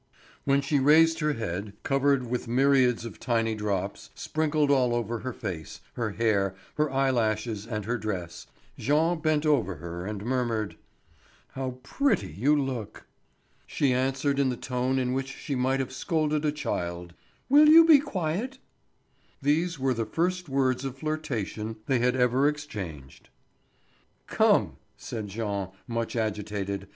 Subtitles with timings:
[0.45, 5.31] When she raised her head, covered with myriads of tiny drops, sprinkled all over her
[5.31, 8.47] face, her hair, her eye lashes, and her dress,
[8.79, 10.75] Jean bent over her and murmured:
[11.49, 13.05] "How pretty you look!"
[13.67, 17.13] She answered in the tone in which she might have scolded a child:
[17.47, 18.57] "Will you be quiet?"
[19.39, 23.29] These were the first words of flirtation they had ever exchanged.
[24.25, 26.87] "Come," said Jean, much agitated.